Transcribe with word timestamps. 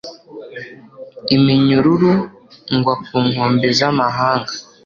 iminyururu, 1.35 2.11
ngwa 2.75 2.93
ku 3.03 3.15
nkombe 3.27 3.67
z'amahanga 3.77 4.51